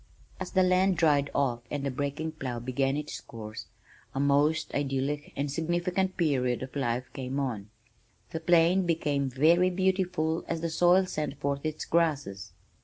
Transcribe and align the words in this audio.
As 0.39 0.49
the 0.53 0.63
land 0.63 0.97
dried 0.97 1.29
off 1.35 1.59
and 1.69 1.83
the 1.85 1.91
breaking 1.91 2.31
plow 2.31 2.57
began 2.57 2.97
its 2.97 3.21
course, 3.21 3.67
a 4.15 4.19
most 4.19 4.73
idyllic 4.73 5.31
and 5.35 5.51
significant 5.51 6.17
period 6.17 6.63
of 6.63 6.75
life 6.75 7.07
came 7.13 7.39
on. 7.39 7.69
The 8.31 8.39
plain 8.39 8.87
became 8.87 9.29
very 9.29 9.69
beautiful 9.69 10.43
as 10.47 10.61
the 10.61 10.71
soil 10.71 11.05
sent 11.05 11.39
forth 11.39 11.67
its 11.67 11.85
grasses. 11.85 12.51